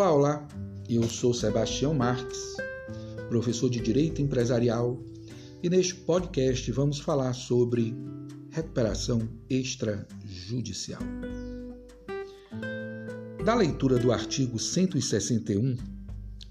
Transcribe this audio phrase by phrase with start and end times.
[0.00, 0.48] Olá, olá.
[0.88, 2.56] Eu sou Sebastião Marques,
[3.28, 4.98] professor de Direito Empresarial,
[5.62, 7.94] e neste podcast vamos falar sobre
[8.48, 11.02] recuperação extrajudicial.
[13.44, 15.76] Da leitura do artigo 161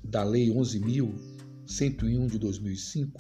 [0.03, 3.19] da Lei 11.101 de 2005,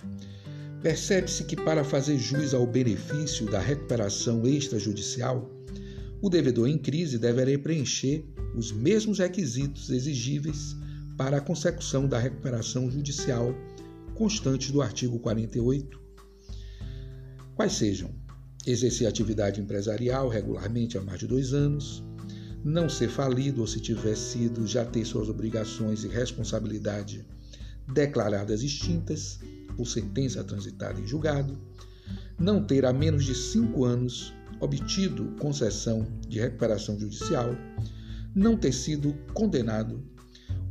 [0.79, 5.49] percebe-se que para fazer jus ao benefício da recuperação extrajudicial,
[6.21, 10.75] o devedor em crise deverá preencher os mesmos requisitos exigíveis
[11.17, 13.53] para a consecução da recuperação judicial
[14.15, 15.99] constante do artigo 48,
[17.55, 18.13] quais sejam
[18.67, 22.03] exercer atividade empresarial regularmente há mais de dois anos,
[22.63, 27.25] não ser falido ou, se tiver sido, já ter suas obrigações e responsabilidade
[27.93, 29.39] declaradas extintas
[29.77, 31.57] por sentença transitada em julgado,
[32.37, 37.55] não ter há menos de cinco anos obtido concessão de recuperação judicial,
[38.35, 40.03] não ter sido condenado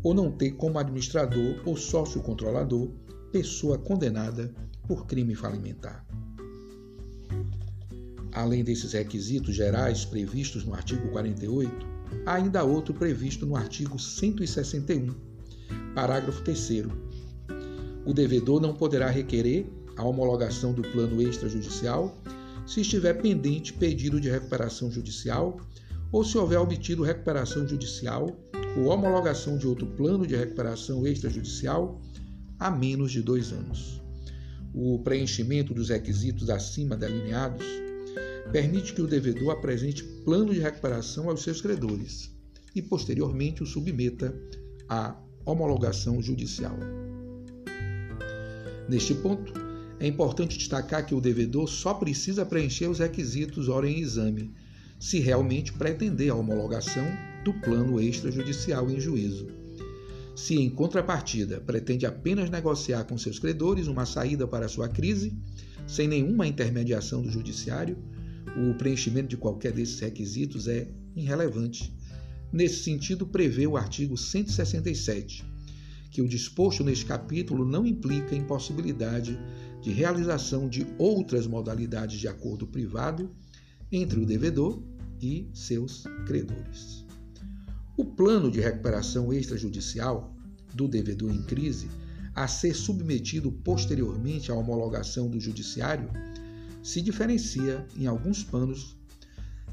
[0.02, 2.88] ou não ter como administrador ou sócio controlador
[3.32, 4.52] pessoa condenada
[4.86, 6.06] por crime falimentar.
[8.32, 11.86] Além desses requisitos gerais previstos no artigo 48,
[12.24, 15.14] há ainda outro previsto no artigo 161,
[15.94, 16.84] parágrafo 3.
[18.06, 22.16] O devedor não poderá requerer a homologação do plano extrajudicial
[22.69, 25.58] se estiver pendente pedido de recuperação judicial
[26.12, 28.38] ou se houver obtido recuperação judicial
[28.77, 31.98] ou homologação de outro plano de recuperação extrajudicial
[32.58, 34.02] há menos de dois anos.
[34.75, 37.64] O preenchimento dos requisitos acima delineados
[38.52, 42.30] permite que o devedor apresente plano de recuperação aos seus credores
[42.75, 44.38] e, posteriormente, o submeta
[44.86, 46.77] à homologação judicial.
[48.88, 49.57] Neste ponto,
[50.00, 54.52] é importante destacar que o devedor só precisa preencher os requisitos ora em exame,
[54.98, 57.04] se realmente pretender a homologação
[57.44, 59.48] do plano extrajudicial em juízo.
[60.36, 65.36] Se, em contrapartida, pretende apenas negociar com seus credores uma saída para sua crise,
[65.86, 67.98] sem nenhuma intermediação do judiciário,
[68.56, 71.92] o preenchimento de qualquer desses requisitos é irrelevante.
[72.53, 75.44] Nesse sentido, prevê o artigo 167,
[76.10, 79.38] que o disposto neste capítulo não implica impossibilidade
[79.81, 83.31] de realização de outras modalidades de acordo privado
[83.91, 84.83] entre o devedor
[85.21, 87.05] e seus credores.
[87.97, 90.34] O plano de recuperação extrajudicial
[90.75, 91.89] do devedor em crise,
[92.34, 96.09] a ser submetido posteriormente à homologação do judiciário,
[96.83, 98.97] se diferencia em alguns panos,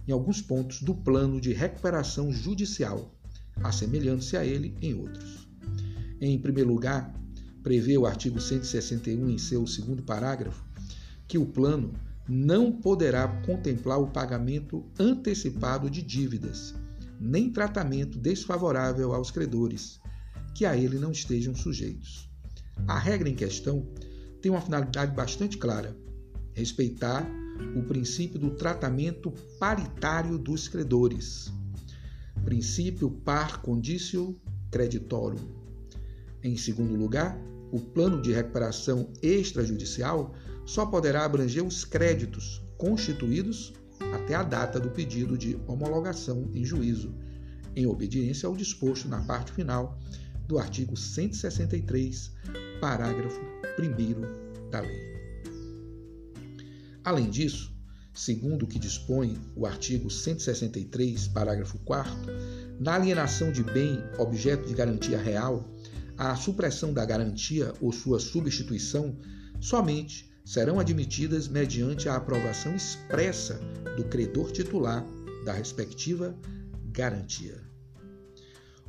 [0.07, 3.15] em alguns pontos do plano de recuperação judicial,
[3.63, 5.47] assemelhando-se a ele em outros.
[6.19, 7.13] Em primeiro lugar,
[7.65, 10.63] prevê o artigo 161 em seu segundo parágrafo
[11.27, 11.93] que o plano
[12.29, 16.75] não poderá contemplar o pagamento antecipado de dívidas,
[17.19, 19.99] nem tratamento desfavorável aos credores,
[20.53, 22.29] que a ele não estejam sujeitos.
[22.87, 23.83] A regra em questão
[24.43, 25.97] tem uma finalidade bastante clara:
[26.53, 27.27] respeitar
[27.75, 31.51] o princípio do tratamento paritário dos credores,
[32.43, 34.39] princípio par condicio
[34.69, 35.39] creditorum.
[36.43, 37.35] Em segundo lugar,
[37.71, 40.33] o plano de recuperação extrajudicial
[40.65, 43.73] só poderá abranger os créditos constituídos
[44.13, 47.13] até a data do pedido de homologação em juízo,
[47.75, 49.99] em obediência ao disposto na parte final
[50.47, 52.31] do artigo 163,
[52.79, 53.41] parágrafo
[53.79, 55.15] 1 da lei.
[57.03, 57.73] Além disso,
[58.13, 62.13] segundo o que dispõe o artigo 163, parágrafo 4,
[62.79, 65.69] na alienação de bem objeto de garantia real,
[66.17, 69.17] a supressão da garantia ou sua substituição
[69.59, 73.59] somente serão admitidas mediante a aprovação expressa
[73.97, 75.05] do credor titular
[75.43, 76.37] da respectiva
[76.91, 77.61] garantia.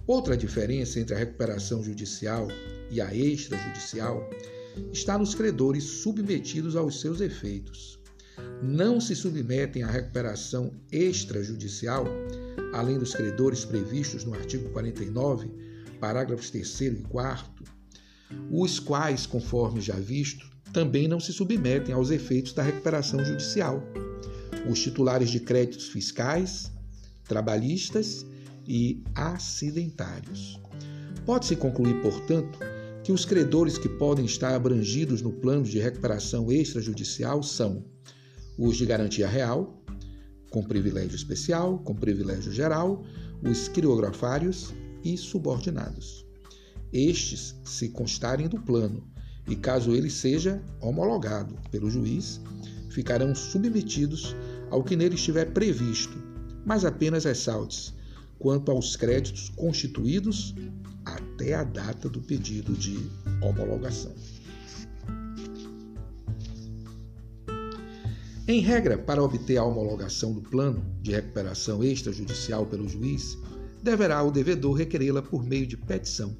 [0.06, 2.47] Outra diferença entre a recuperação judicial
[2.91, 4.28] e a extrajudicial
[4.92, 7.98] está nos credores submetidos aos seus efeitos.
[8.62, 12.04] Não se submetem à recuperação extrajudicial,
[12.72, 15.50] além dos credores previstos no artigo 49
[15.97, 17.65] parágrafos 3 e 4,
[18.51, 23.83] os quais, conforme já visto, também não se submetem aos efeitos da recuperação judicial.
[24.69, 26.71] Os titulares de créditos fiscais,
[27.25, 28.27] trabalhistas
[28.66, 30.60] e acidentários.
[31.25, 32.59] Pode-se concluir, portanto,
[33.03, 37.84] que os credores que podem estar abrangidos no plano de recuperação extrajudicial são
[38.59, 39.83] os de garantia real,
[40.51, 43.04] com privilégio especial, com privilégio geral,
[43.43, 44.72] os criografários,
[45.12, 46.26] e subordinados.
[46.92, 49.06] Estes se constarem do plano
[49.47, 52.41] e, caso ele seja homologado pelo juiz,
[52.91, 54.34] ficarão submetidos
[54.70, 56.16] ao que nele estiver previsto,
[56.64, 57.94] mas apenas ressalte
[58.38, 60.54] quanto aos créditos constituídos
[61.04, 62.98] até a data do pedido de
[63.42, 64.14] homologação.
[68.48, 73.36] Em regra, para obter a homologação do plano de recuperação extrajudicial pelo juiz,
[73.86, 76.36] deverá o devedor requerê-la por meio de petição,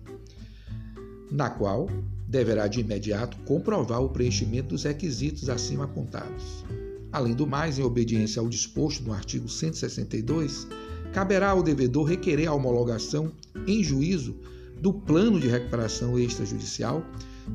[1.31, 1.89] na qual
[2.27, 6.65] deverá de imediato comprovar o preenchimento dos requisitos acima apontados.
[7.13, 10.67] Além do mais, em obediência ao disposto no artigo 162,
[11.13, 13.31] caberá ao devedor requerer a homologação
[13.65, 14.35] em juízo
[14.81, 17.07] do plano de recuperação extrajudicial,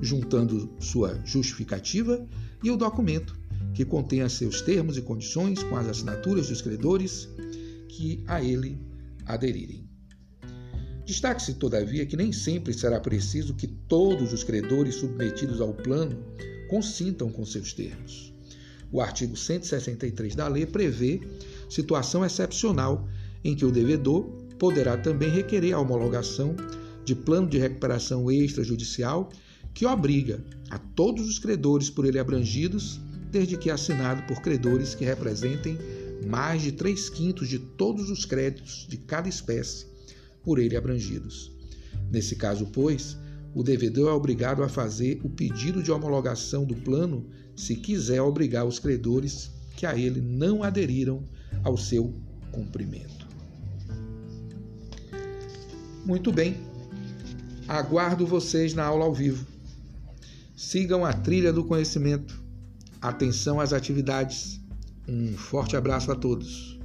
[0.01, 2.25] juntando sua justificativa
[2.63, 3.35] e o documento
[3.73, 7.27] que contenha seus termos e condições com as assinaturas dos credores
[7.89, 8.89] que a ele
[9.33, 9.89] aderirem.
[11.05, 16.17] Destaque-se, todavia, que nem sempre será preciso que todos os credores submetidos ao plano
[16.69, 18.33] consintam com seus termos.
[18.91, 21.21] O artigo 163 da lei prevê
[21.69, 23.07] situação excepcional
[23.43, 24.23] em que o devedor
[24.59, 26.55] poderá também requerer a homologação
[27.03, 29.29] de plano de recuperação extrajudicial
[29.73, 32.99] que obriga a todos os credores por ele abrangidos
[33.31, 35.77] desde que assinado por credores que representem
[36.25, 39.85] mais de 3 quintos de todos os créditos de cada espécie
[40.43, 41.51] por ele abrangidos.
[42.09, 43.17] Nesse caso, pois,
[43.53, 48.65] o devedor é obrigado a fazer o pedido de homologação do plano se quiser obrigar
[48.65, 51.23] os credores que a ele não aderiram
[51.63, 52.13] ao seu
[52.51, 53.27] cumprimento.
[56.05, 56.57] Muito bem,
[57.67, 59.45] aguardo vocês na aula ao vivo.
[60.55, 62.41] Sigam a trilha do conhecimento
[63.01, 64.61] Atenção às atividades.
[65.07, 66.80] Um forte abraço a todos.